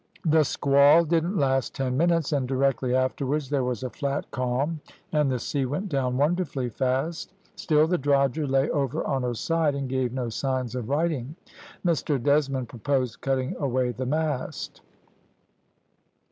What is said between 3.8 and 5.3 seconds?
a flat calm, and